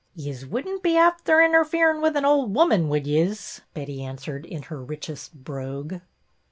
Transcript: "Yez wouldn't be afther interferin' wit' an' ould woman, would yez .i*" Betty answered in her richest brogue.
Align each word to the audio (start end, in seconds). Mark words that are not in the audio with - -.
"Yez 0.15 0.47
wouldn't 0.47 0.81
be 0.81 0.97
afther 0.97 1.41
interferin' 1.43 2.01
wit' 2.01 2.15
an' 2.15 2.25
ould 2.25 2.55
woman, 2.55 2.89
would 2.89 3.05
yez 3.05 3.61
.i*" 3.61 3.65
Betty 3.75 4.03
answered 4.03 4.47
in 4.47 4.63
her 4.63 4.81
richest 4.83 5.31
brogue. 5.43 5.97